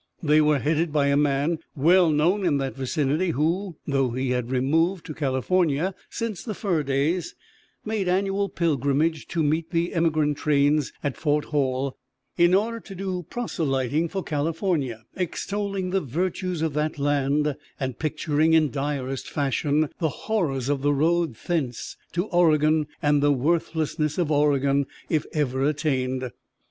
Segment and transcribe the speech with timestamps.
[0.23, 4.49] They were headed by a man well known in that vicinity who, though he had
[4.49, 7.35] removed to California since the fur days,
[7.85, 11.99] made annual pilgrimage to meet the emigrant trains at Fort Hall
[12.35, 18.53] in order to do proselyting for California, extolling the virtues of that land and picturing
[18.53, 24.31] in direst fashion the horrors of the road thence to Oregon and the worthlessness of
[24.31, 26.31] Oregon if ever attained.